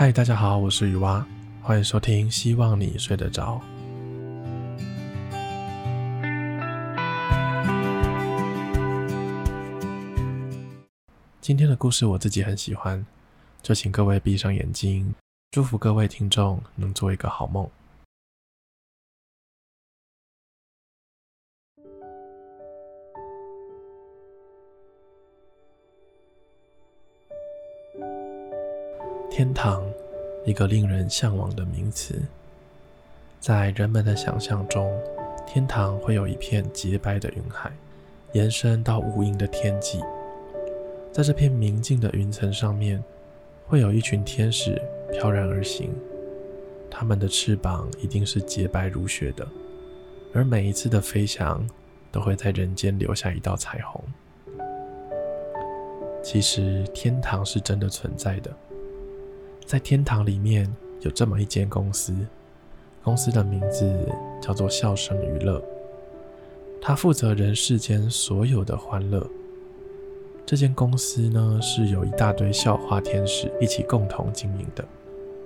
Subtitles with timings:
[0.00, 1.26] 嗨，大家好，我是雨蛙，
[1.60, 3.60] 欢迎收听，希望你睡得着。
[11.42, 13.04] 今天的故事我自己很喜欢，
[13.60, 15.14] 就请各位闭上眼睛，
[15.50, 17.68] 祝福各位听众能做一个好梦。
[30.44, 32.20] 一个令人向往的名词。
[33.38, 34.92] 在人们的想象中，
[35.46, 37.70] 天堂会有一片洁白的云海，
[38.32, 40.00] 延伸到无垠的天际。
[41.12, 43.02] 在这片明净的云层上面，
[43.66, 44.80] 会有一群天使
[45.12, 45.90] 飘然而行。
[46.90, 49.46] 他们的翅膀一定是洁白如雪的，
[50.34, 51.66] 而每一次的飞翔，
[52.12, 54.02] 都会在人间留下一道彩虹。
[56.22, 58.50] 其实，天堂是真的存在的。
[59.70, 60.68] 在天堂里面
[61.02, 62.12] 有这么一间公司，
[63.04, 63.88] 公司的名字
[64.42, 65.62] 叫做笑声娱乐，
[66.82, 69.24] 它负责人世间所有的欢乐。
[70.44, 74.84] 这间公司呢，是有一大堆笑话天使一起共同经营的，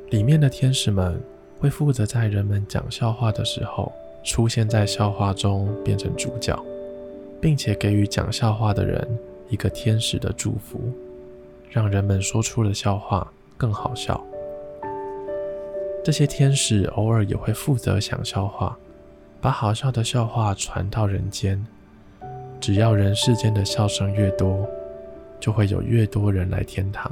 [0.09, 1.21] 里面的天使们
[1.59, 3.93] 会负责在人们讲笑话的时候，
[4.25, 6.59] 出现在笑话中变成主角，
[7.43, 9.07] 并且给予讲笑话的人
[9.51, 10.81] 一个天使的祝福，
[11.69, 14.23] 让人们说出了笑话更好笑。
[16.05, 18.77] 这些天使偶尔也会负责想笑话，
[19.41, 21.65] 把好笑的笑话传到人间。
[22.61, 24.67] 只要人世间的笑声越多，
[25.41, 27.11] 就会有越多人来天堂。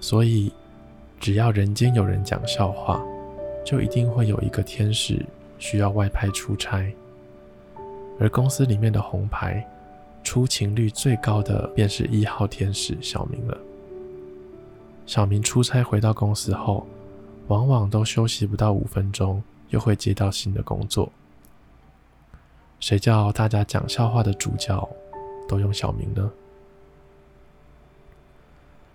[0.00, 0.52] 所以，
[1.18, 3.02] 只要人间有人讲笑话，
[3.64, 5.24] 就一定会有一个天使
[5.58, 6.90] 需要外派出差。
[8.18, 9.66] 而公司里面的红牌，
[10.22, 13.56] 出勤率最高的便是一号天使小明了。
[15.10, 16.86] 小明出差回到公司后，
[17.48, 21.10] 往往都休息不到五分钟，又会接到新的工作。
[22.78, 24.88] 谁叫大家讲笑话的主角
[25.48, 26.30] 都用小明呢？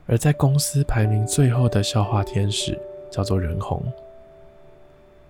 [0.08, 2.80] 而在公司排名最后的笑话天使
[3.12, 3.84] 叫做任红。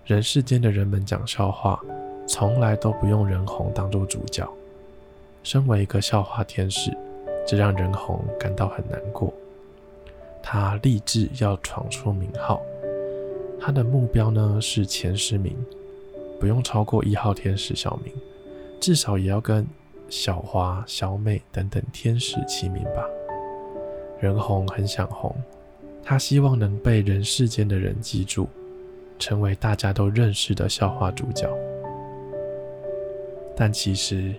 [0.04, 1.80] 人世间的人们讲笑话，
[2.28, 4.48] 从来都不用人红当做主角。
[5.42, 6.96] 身为一个笑话天使，
[7.44, 9.34] 这让人红感到很难过。
[10.48, 12.62] 他立志要闯出名号，
[13.58, 15.56] 他的目标呢是前十名，
[16.38, 18.14] 不用超过一号天使小明，
[18.78, 19.66] 至少也要跟
[20.08, 23.04] 小华、小美等等天使齐名吧。
[24.20, 25.34] 人红很想红，
[26.00, 28.48] 他希望能被人世间的人记住，
[29.18, 31.52] 成为大家都认识的笑话主角。
[33.56, 34.32] 但其实，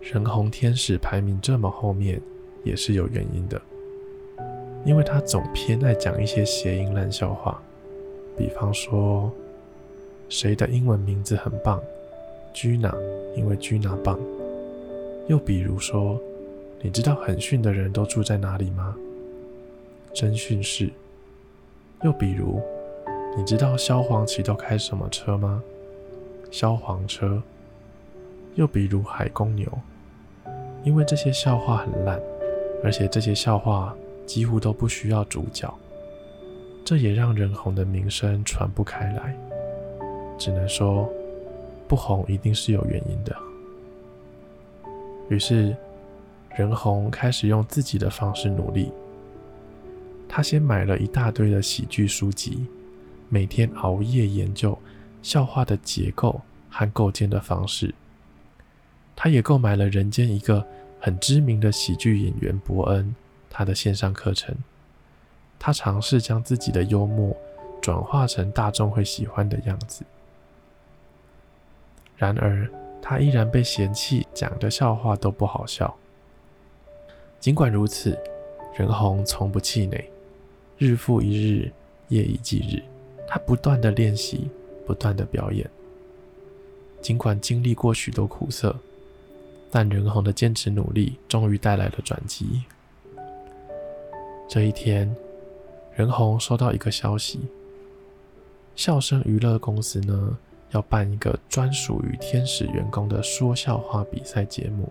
[0.00, 2.22] 人红天使排名这么后面，
[2.62, 3.60] 也是有原因的。
[4.84, 7.60] 因为他总偏爱讲一些谐音烂笑话，
[8.36, 9.30] 比方说，
[10.28, 11.80] 谁的英文名字很棒
[12.54, 12.94] ？Gina，
[13.36, 14.18] 因为 Gina 棒。
[15.28, 16.18] 又比如说，
[16.80, 18.96] 你知道很逊的人都住在哪里吗？
[20.14, 20.90] 真逊市。
[22.02, 22.60] 又比如，
[23.36, 25.62] 你知道萧煌奇都开什么车吗？
[26.50, 27.42] 萧煌车。
[28.54, 29.70] 又比如海公牛，
[30.82, 32.20] 因为这些笑话很烂，
[32.82, 33.94] 而且这些笑话。
[34.30, 35.76] 几乎都不需要主角，
[36.84, 39.36] 这也让人红的名声传不开来。
[40.38, 41.10] 只能说，
[41.88, 43.36] 不红一定是有原因的。
[45.30, 45.76] 于是，
[46.54, 48.92] 人红开始用自己的方式努力。
[50.28, 52.64] 他先买了一大堆的喜剧书籍，
[53.28, 54.78] 每天熬夜研究
[55.22, 57.92] 笑话的结构和构建的方式。
[59.16, 60.64] 他也购买了人间一个
[61.00, 63.12] 很知名的喜剧演员伯恩。
[63.50, 64.56] 他的线上课程，
[65.58, 67.36] 他尝试将自己的幽默
[67.82, 70.04] 转化成大众会喜欢的样子。
[72.16, 72.70] 然而，
[73.02, 75.94] 他依然被嫌弃，讲的笑话都不好笑。
[77.40, 78.18] 尽管如此，
[78.76, 80.10] 任红从不气馁，
[80.78, 81.72] 日复一日，
[82.08, 82.82] 夜以继日，
[83.26, 84.50] 他不断的练习，
[84.86, 85.68] 不断的表演。
[87.00, 88.76] 尽管经历过许多苦涩，
[89.70, 92.62] 但任红的坚持努力，终于带来了转机。
[94.52, 95.14] 这一天，
[95.94, 97.38] 任红收到一个消息：
[98.74, 100.36] 笑声娱乐公司呢，
[100.70, 104.90] 要办一个专属于天使员工的说笑话比赛节目。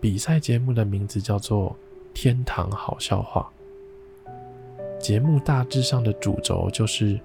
[0.00, 1.70] 比赛节目的名字叫做
[2.12, 3.48] 《天堂好笑话》。
[4.98, 7.20] 节目大致上的主轴就是，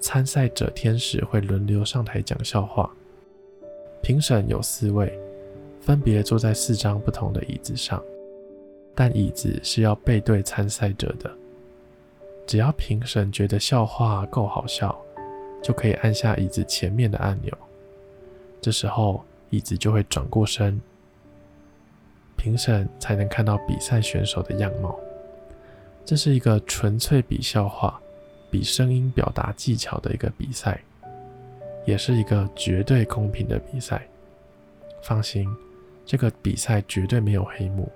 [0.00, 2.90] 参赛者天使会轮流上台讲笑话，
[4.00, 5.12] 评审有四位，
[5.78, 8.02] 分别坐在四张不同的椅子上。
[8.94, 11.30] 但椅子是要背对参赛者的，
[12.46, 14.96] 只要评审觉得笑话够好笑，
[15.62, 17.56] 就可以按下椅子前面的按钮。
[18.60, 20.80] 这时候，椅子就会转过身，
[22.36, 24.98] 评审才能看到比赛选手的样貌。
[26.04, 28.00] 这是一个纯粹比笑话、
[28.50, 30.80] 比声音表达技巧的一个比赛，
[31.86, 34.06] 也是一个绝对公平的比赛。
[35.02, 35.48] 放心，
[36.04, 37.90] 这个比赛绝对没有黑幕，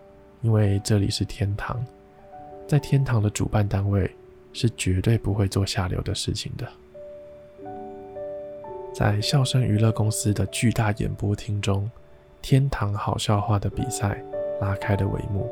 [0.44, 1.82] 因为这里是天堂，
[2.69, 4.08] 在天堂的主办单位
[4.52, 6.69] 是绝对不会做下流的事情的。
[8.93, 11.91] 在笑声娱乐公司的巨大演播厅中，
[12.43, 14.23] 天堂好笑话的比赛
[14.61, 15.50] 拉开了帷幕。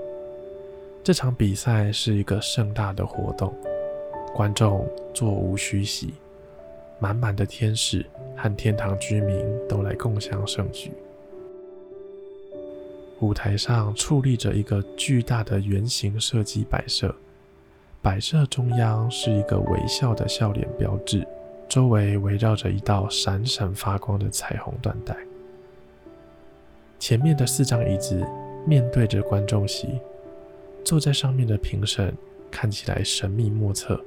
[1.03, 3.51] 这场比赛是一个盛大的活动，
[4.35, 6.13] 观众座无虚席，
[6.99, 8.05] 满满的天使
[8.37, 10.93] 和天堂居民都来共享盛举。
[13.23, 17.15] 舞台上矗立着一个巨大的圆形设计摆设，
[18.03, 21.25] 摆设中央是一个微笑的笑脸标志，
[21.69, 25.17] 周围围绕着一道闪闪发光的彩虹缎带。
[26.99, 28.27] 前面的四张椅子
[28.67, 29.89] 面对着观众席。
[30.85, 32.13] 坐在上面的评审
[32.51, 34.01] 看起来神秘莫测，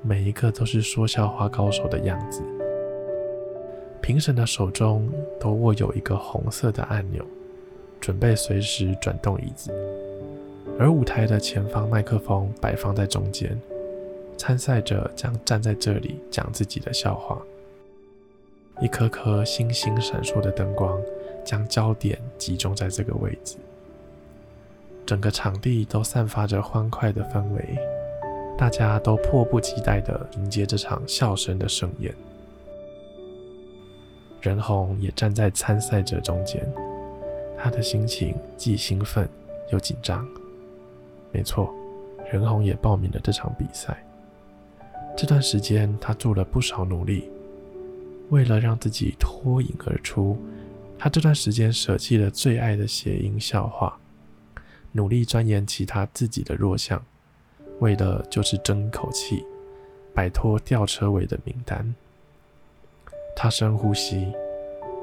[0.00, 2.42] 每一个都是说笑话高手的样子。
[4.00, 7.22] 评审的手中都握有一个红色的按钮，
[8.04, 9.72] 准备随时转动椅子。
[10.78, 13.58] 而舞台的前方麦克风摆放在中间，
[14.36, 17.40] 参赛者将站在这里讲自己的笑话。
[18.78, 21.00] 一颗颗星星闪烁的灯光
[21.46, 23.56] 将焦点集中在这个位置。
[25.06, 27.78] 整个场地都散发着欢快的氛围，
[28.58, 32.14] 大家都迫不及待地迎接这场笑声的盛宴。
[34.42, 36.70] 任红也站在参赛者中间，
[37.64, 39.26] 他的心情既兴奋
[39.72, 40.28] 又紧张。
[41.32, 41.74] 没错，
[42.30, 44.04] 任红也报名了这场比赛。
[45.16, 47.30] 这段时间，他做了不少努力，
[48.28, 50.36] 为了让自己脱颖而出，
[50.98, 53.98] 他这段时间舍弃了最爱的谐音笑话。
[54.92, 57.02] 努力钻研其他自己的弱项，
[57.78, 59.42] 为的就是争口气，
[60.12, 61.94] 摆脱吊车尾的名单。
[63.34, 64.30] 他深呼吸，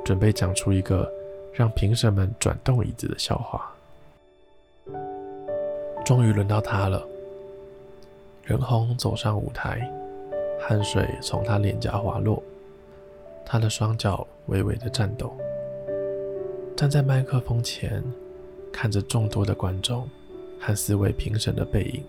[0.05, 1.11] 准备讲出一个
[1.53, 3.71] 让评审们转动椅子的笑话。
[6.05, 7.05] 终于轮到他了。
[8.43, 9.89] 仁鸿走上舞台，
[10.59, 12.41] 汗水从他脸颊滑落，
[13.45, 15.31] 他的双脚微微的颤抖，
[16.75, 18.03] 站在麦克风前。
[18.73, 20.07] 看着众多的观众
[20.57, 22.05] 和四位评审的背影，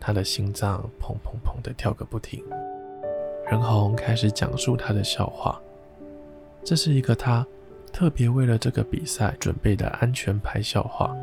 [0.00, 2.42] 他的心脏砰砰砰的跳个不停。
[3.50, 5.60] 仁鸿开始讲述他的笑话，
[6.64, 7.46] 这是一个他
[7.94, 11.16] 特别为了这个比赛准备的安全牌笑话，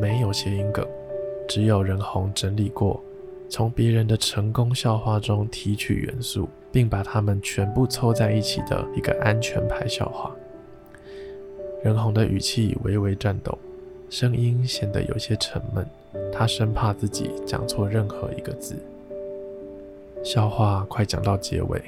[0.00, 0.84] 没有谐音梗，
[1.48, 3.00] 只有任红整理过，
[3.48, 10.34] 从别人的成功笑话中提取元素，并把它们全部凑在一起的一个安全牌笑话。
[11.84, 13.56] 任红的语气微微颤抖。
[14.10, 15.86] 声音显得有些沉闷，
[16.30, 18.76] 他生怕自己讲错任何一个字。
[20.22, 21.80] 笑话快讲到结尾，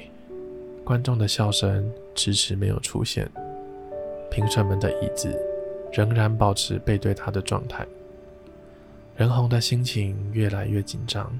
[0.83, 3.29] 观众的笑声迟迟没有出现，
[4.35, 5.33] 评审们的椅子
[5.93, 7.87] 仍然保持背对他的状态。
[9.15, 11.31] 任鸿的心情越来越紧张，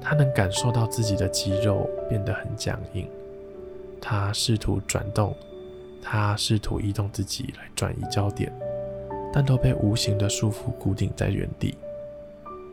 [0.00, 3.08] 他能感受到自己的肌肉变得很僵硬。
[4.00, 5.36] 他试图转动，
[6.02, 8.52] 他试图移动自己来转移焦点。
[9.32, 11.78] 但都被无形的束缚固定在原地。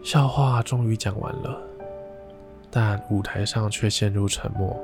[0.04, 1.62] 笑话终于讲完了，
[2.72, 4.76] 但舞台上却陷入沉默。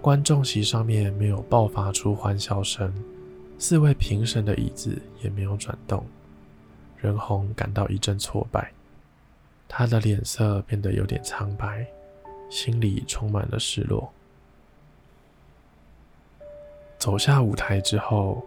[0.00, 2.90] 观众席上面没有爆发出欢笑声，
[3.62, 6.04] 四位评审的椅子也没有转动。
[6.96, 8.72] 仁鸿感到一阵挫败，
[9.68, 11.86] 他的脸色变得有点苍白，
[12.50, 14.12] 心里充满了失落。
[16.98, 18.44] 走下舞台之后。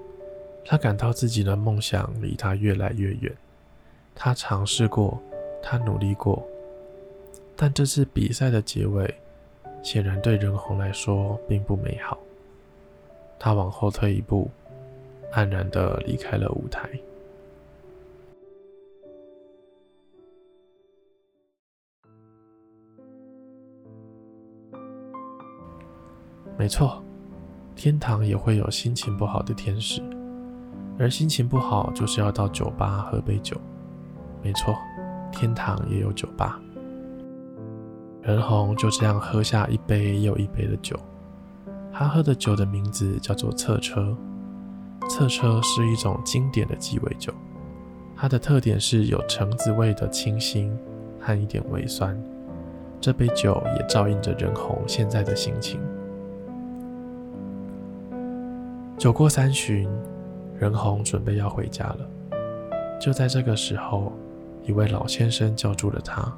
[0.68, 3.32] 他感到自己的梦想离他越来越远。
[4.16, 5.22] 他尝试过，
[5.62, 6.44] 他努力过，
[7.56, 9.14] 但这次比赛的结尾
[9.84, 12.18] 显然对仁鸿来说并不美好。
[13.38, 14.50] 他往后退一步，
[15.36, 16.90] 黯然的离开了舞台。
[26.58, 27.04] 没错，
[27.76, 30.02] 天堂也会有心情不好的天使。
[30.98, 33.60] 而心情不好，就是要到酒吧喝杯酒。
[34.42, 34.74] 没错，
[35.34, 36.62] 天堂也有酒吧。
[38.22, 40.98] 仁鸿就这样喝下一杯又一杯的酒。
[41.92, 44.18] 他喝的酒的名字叫做侧车。
[45.08, 47.34] 侧车是一种经典的鸡尾酒，
[48.16, 50.76] 它的特点是有橙子味的清新
[51.20, 52.22] 和一点微酸，
[53.00, 55.80] 这杯酒也照应着任红现在的心情。
[58.98, 59.88] 酒过三巡，
[60.58, 62.10] 任红准备要回家了。
[63.00, 64.12] 就在这个时候，
[64.64, 66.36] 一位老先生叫住了他。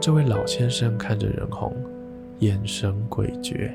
[0.00, 1.74] 这位老先生看着任红，
[2.40, 3.70] 眼神诡谲，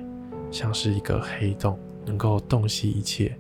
[0.52, 3.38] 像是一个黑洞，能够洞悉一切。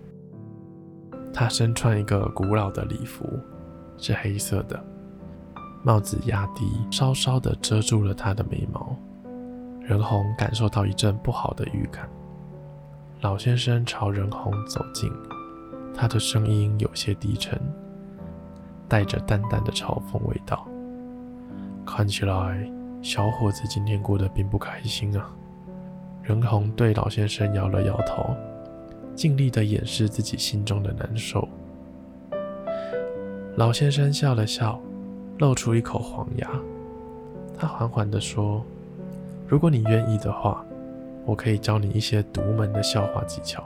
[1.34, 3.27] 他身穿一个古老的礼服，
[3.98, 4.81] 是黑色的，
[5.84, 8.95] 帽子压低，稍稍地遮住了他的眉毛。
[9.81, 12.10] 仁鸿感受到一阵不好的预感。
[13.22, 15.12] 老先生朝仁鸿走近，
[15.93, 17.60] 他的声音有些低沉，
[18.88, 20.67] 带着淡淡的嘲讽味道。
[21.86, 25.29] 看起来，小伙子今天过得并不开心啊。
[26.24, 28.36] 仁鸿对老先生摇了摇头。
[29.15, 31.48] 尽力地掩饰自己心中的难受。
[33.55, 34.79] 老先生笑了笑，
[35.39, 36.51] 露出一口黄牙。
[37.57, 38.62] 他缓缓地说
[39.48, 40.65] ：“如果你愿意的话，
[41.25, 43.63] 我可以教你一些独门的笑话技巧。”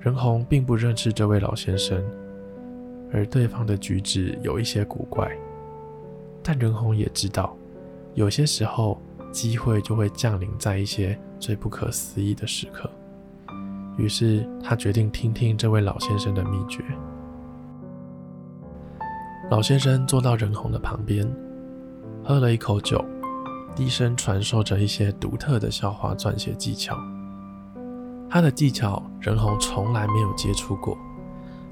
[0.00, 2.02] 仁鸿并不认识这位老先生，
[3.12, 5.30] 而对方的举止有一些古怪。
[6.42, 7.54] 但仁鸿也知道，
[8.14, 8.98] 有些时候
[9.30, 12.90] 机会就会降临在一些最不可思议的时刻。
[14.00, 16.82] 于是他决定听听这位老先生的秘诀。
[19.50, 21.30] 老先生坐到任红的旁边，
[22.24, 23.04] 喝了一口酒，
[23.76, 26.96] 低声传授着一些独特的笑话撰写技巧。
[28.30, 30.96] 他的技巧，任红从来没有接触过。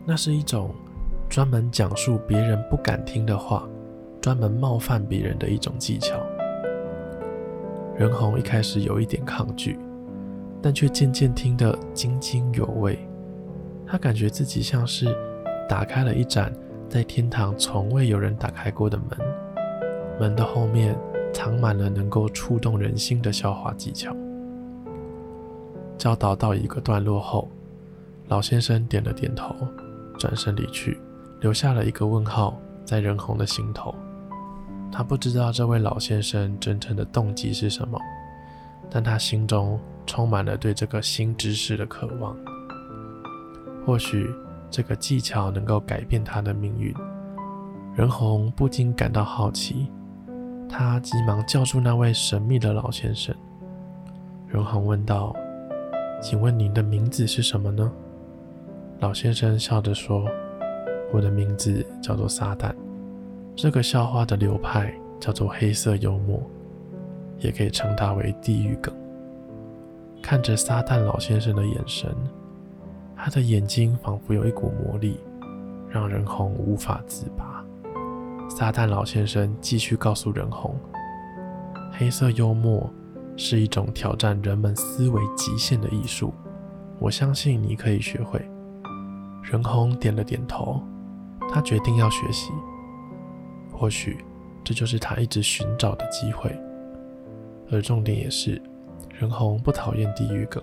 [0.04, 0.74] 那是一种
[1.30, 3.66] 专门讲述别人不敢听的话，
[4.20, 6.14] 专门冒犯别人的一种技巧。
[7.96, 9.78] 任红一开始有一点抗拒。
[10.62, 12.98] 但却渐渐听得津津有味，
[13.86, 15.16] 他感觉自己像是
[15.68, 16.52] 打开了一盏
[16.88, 19.18] 在天堂从未有人打开过的门，
[20.18, 20.98] 门的后面
[21.32, 24.14] 藏满了能够触动人心的笑话技巧。
[25.96, 27.50] 教导到一个段落后，
[28.28, 29.54] 老先生点了点头，
[30.18, 30.98] 转身离去，
[31.40, 33.94] 留下了一个问号在任红的心头。
[34.90, 37.98] 他不知道这位老先生真正的动机是什么，
[38.90, 39.80] 但他心中。
[40.08, 42.34] 充满了对这个新知识的渴望。
[43.84, 44.26] 或许
[44.70, 46.92] 这个技巧能够改变他的命运。
[47.94, 49.86] 仁红不禁感到好奇，
[50.66, 53.34] 他急忙叫住那位神秘的老先生。
[54.46, 55.36] 仁红问道
[56.22, 57.92] ：“请问您的名字是什么呢？”
[59.00, 60.24] 老先生笑着说
[61.12, 62.74] ：“我的名字叫做撒旦。
[63.54, 64.90] 这个笑话的流派
[65.20, 66.40] 叫做黑色幽默，
[67.38, 68.94] 也可以称它为地狱梗。”
[70.22, 72.14] 看着撒旦老先生的眼神，
[73.16, 75.18] 他的眼睛仿佛有一股魔力，
[75.88, 77.64] 让任红无法自拔。
[78.48, 80.74] 撒旦老先生继续告诉任红
[81.96, 82.90] ：“黑色幽默
[83.36, 86.32] 是一种挑战人们思维极限的艺术，
[86.98, 88.40] 我相信你可以学会。”
[89.42, 90.82] 任红点了点头，
[91.50, 92.50] 他决定要学习。
[93.72, 94.18] 或许
[94.64, 96.50] 这就是他一直寻找的机会，
[97.70, 98.60] 而重点也是。
[99.18, 100.62] 仁鸿不讨厌地狱梗。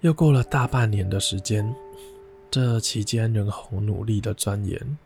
[0.00, 1.72] 又过了大半年的时间，
[2.50, 4.98] 这期间仁鸿努力的钻研，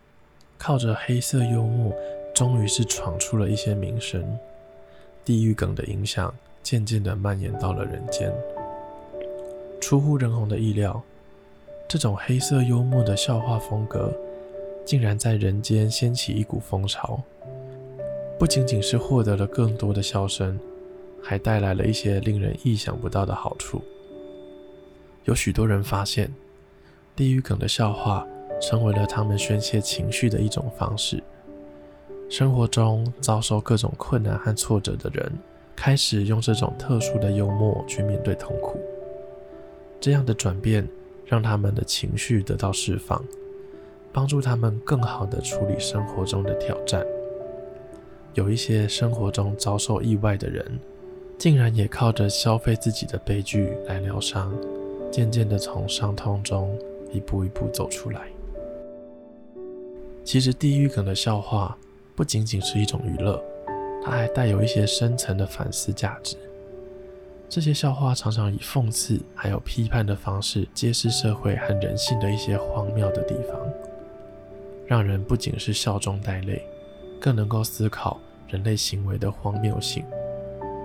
[0.57, 1.95] 靠着黑色幽默，
[2.35, 4.39] 终于是闯出了一些名声。
[5.25, 8.33] 地狱梗的影响渐渐的蔓延到了人间。
[9.81, 11.03] 出乎仁鸿的意料，
[11.87, 14.13] 这种黑色幽默的笑话风格，
[14.85, 17.23] 竟然在人间掀起一股风潮。
[18.39, 20.59] 不仅仅是获得了更多的笑声，
[21.21, 23.83] 还带来了一些令人意想不到的好处。
[25.25, 26.33] 有许多人发现，
[27.17, 28.25] 地狱梗的笑话
[28.61, 31.21] 成为了他们宣泄情绪的一种方式。
[32.31, 35.33] 生活中遭受各种困难和挫折的人，
[35.75, 38.79] 开始用这种特殊的幽默去面对痛苦。
[39.99, 40.87] 这样的转变
[41.27, 43.21] 让他们的情绪得到释放，
[44.13, 47.05] 帮助他们更好地处理生活中的挑战。
[48.39, 50.65] 有一些生活中遭受意外的人，
[51.37, 54.55] 竟然也靠着消费自己的悲剧来疗伤，
[55.11, 56.79] 渐渐地从伤痛中
[57.13, 58.29] 一步一步走出来。
[60.23, 61.77] 其实，地狱梗的笑话
[62.15, 63.43] 不仅仅是一种娱乐，
[64.05, 66.37] 它还带有一些深层的反思价值。
[67.49, 73.61] 这些笑话常常以讽刺还有批判的方式，揭示社会和人性的一些荒谬的地方，
[74.87, 76.63] 让人不仅是笑中带泪，
[77.21, 78.21] 更能够思考。
[78.49, 80.05] 人类行为的荒谬性，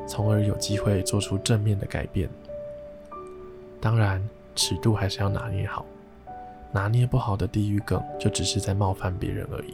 [0.07, 2.29] 从而有机会做出正面的改变。
[3.79, 4.21] 当然，
[4.55, 5.85] 尺度还是要拿捏好，
[6.71, 9.73] 拿捏不好的地狱梗，就只是在冒犯别人而已。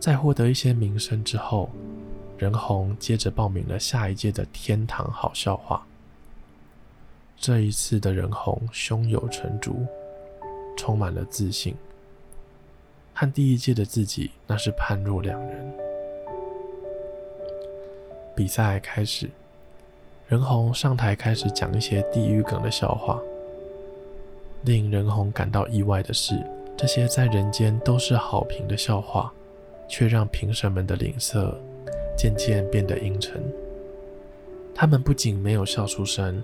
[0.00, 1.68] 在获得一些名声之后，
[2.38, 5.84] 任红接着报名了下一届的天堂好笑话。
[7.36, 9.86] 这一次的任红胸有成竹，
[10.76, 11.74] 充满了自信，
[13.14, 15.87] 和第一届的自己那是判若两人。
[18.38, 19.28] 比赛开始，
[20.28, 23.20] 任红上台开始讲一些地狱梗的笑话。
[24.62, 26.40] 令人红感到意外的是，
[26.76, 29.32] 这些在人间都是好评的笑话，
[29.88, 31.60] 却让评审们的脸色
[32.16, 33.42] 渐渐变得阴沉。
[34.72, 36.40] 他们不仅没有笑出声，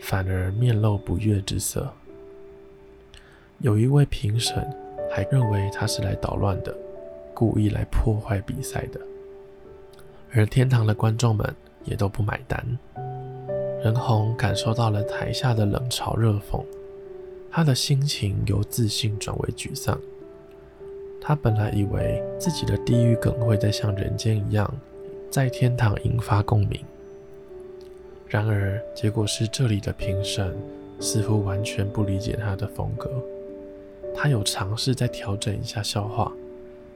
[0.00, 1.88] 反而面露不悦之色。
[3.58, 4.68] 有一位评审
[5.08, 6.76] 还认为他是来捣乱的，
[7.32, 9.00] 故意来破坏比赛的。
[10.32, 11.54] 而天堂的观众们
[11.84, 12.78] 也都不买单。
[13.82, 16.62] 任红感受到了台下的冷嘲热讽。
[17.50, 19.98] 他的心情由自信转为沮丧。
[21.20, 24.72] 他本来以为自己的地狱梗会再像人间一样，
[25.30, 26.80] 在天堂引发共鸣。
[28.28, 30.54] 然而，结果是这里的评审
[31.00, 33.10] 似乎完全不理解他的风格。
[34.14, 36.30] 他有尝试再调整一下笑话，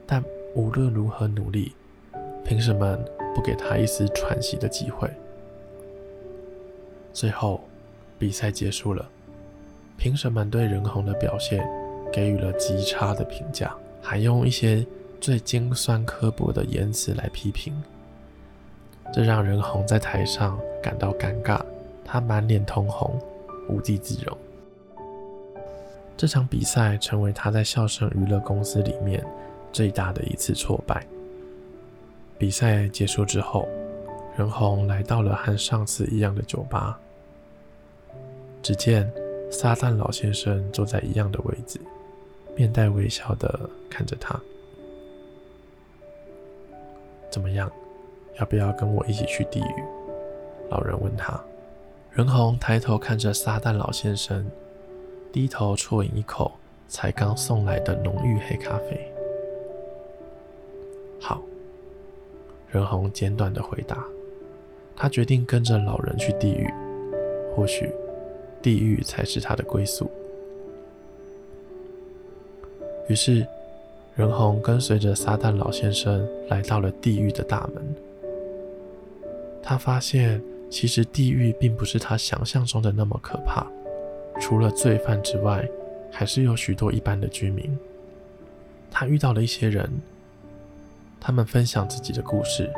[0.06, 0.22] 但
[0.54, 1.72] 无论如何努力，
[2.44, 3.02] 评审们
[3.34, 5.10] 不给他一丝喘息的机会。
[7.12, 7.60] 最后，
[8.18, 9.08] 比赛结束了。
[9.98, 11.64] 评审们对任红的表现
[12.12, 14.84] 给予了极差的评价，还用一些
[15.20, 17.72] 最尖酸刻薄的言辞来批评，
[19.12, 21.60] 这让任红在台上感到尴尬，
[22.04, 23.16] 他满脸通红，
[23.68, 24.36] 无地自容。
[26.16, 29.24] 这场比赛成为他在笑声娱乐公司里面
[29.72, 31.06] 最大的一次挫败。
[32.42, 33.68] 比赛结束之后，
[34.36, 36.98] 任红来到了和上次一样的酒吧，
[38.60, 39.08] 只见。
[39.48, 41.78] 撒旦老先生坐在一样的位置，
[42.56, 44.34] 面带微笑的看着他。
[47.30, 47.70] 怎么样？
[48.40, 49.84] 要不要跟我一起去地狱？
[50.68, 51.40] 老人问他。
[52.10, 54.44] 任红抬头看着撒旦老先生，
[55.30, 56.50] 低头啜饮一口
[56.88, 59.12] 才刚送来的浓郁黑咖啡。
[61.20, 61.40] 好。
[62.72, 64.04] 任红简短的回答。
[64.96, 66.68] 他决定跟着老人去地狱，
[67.54, 67.88] 或许。
[68.62, 70.08] 地狱才是他的归宿。
[73.08, 73.44] 于是，
[74.14, 77.82] 任红跟随着撒旦老先生来到了地狱的大门。
[79.60, 83.66] 他发现，其实地狱并不是他想象中的那么可怕。
[84.40, 85.68] 除了罪犯之外，
[86.08, 87.76] 还是有许多一般的居民。
[88.92, 89.90] 他遇到了一些人，
[91.24, 92.68] 他们分享自己的故事，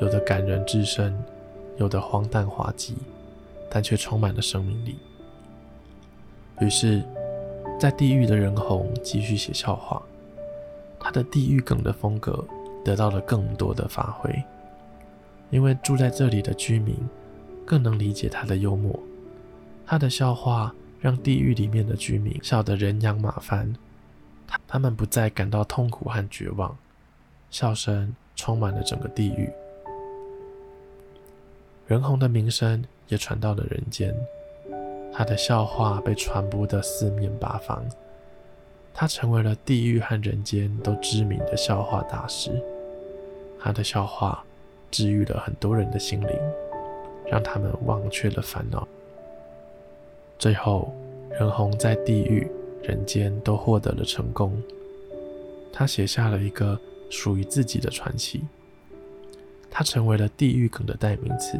[0.00, 1.12] 有的感人至深，
[1.76, 2.94] 有的荒诞滑稽。
[3.70, 4.96] 但却充满了生命力。
[6.58, 7.04] 于是，
[7.78, 10.00] 在地狱的人红继续写笑话，
[10.98, 12.42] 他的地狱梗的风格
[12.82, 14.42] 得到了更多的发挥，
[15.50, 16.96] 因为住在这里的居民
[17.66, 18.98] 更能理解他的幽默。
[19.84, 23.74] 他的笑话让地狱里面的居民笑得人仰马翻，
[24.66, 26.74] 他们不再感到痛苦和绝望，
[27.50, 29.50] 笑声充满了整个地狱。
[31.86, 34.14] 人红的名声也传到了人间，
[35.12, 37.82] 他的笑话被传播的四面八方，
[38.92, 42.50] 他成为了地狱和人间都知名的笑话大师。
[43.58, 44.44] 他的笑话
[44.90, 46.30] 治愈了很多人的心灵，
[47.26, 48.86] 让他们忘却了烦恼。
[50.38, 50.94] 最后，
[51.30, 52.46] 任红在地狱、
[52.82, 54.62] 人间都获得了成功，
[55.72, 56.78] 他写下了一个
[57.10, 58.42] 属于自己的传奇。
[59.70, 61.58] 他成为了地狱梗的代名词。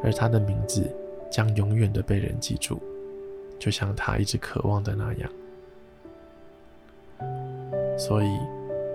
[0.00, 0.88] 而他的名字
[1.28, 2.80] 将永远的被人记住，
[3.58, 5.28] 就像他一直渴望的那样。
[7.98, 8.38] 所以，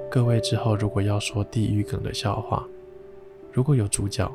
[0.09, 2.65] 各位之后如果要说地狱梗的笑话，
[3.51, 4.31] 如果有主角，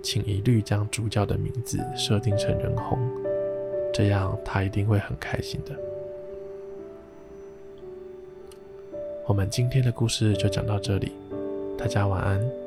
[0.00, 2.96] 请一律将主角的名字设定成人红，
[3.92, 5.76] 这样他一定会很开心的。
[9.26, 11.10] 我们今天的故事就讲到这里，
[11.76, 12.65] 大家晚安。